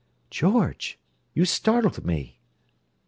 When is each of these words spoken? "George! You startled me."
"George! 0.31 0.97
You 1.35 1.45
startled 1.45 2.03
me." 2.03 2.39